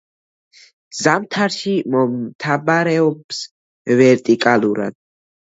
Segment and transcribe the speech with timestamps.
[0.99, 3.43] ზამთარში მომთაბარეობს
[4.01, 4.99] ვერტიკალურად.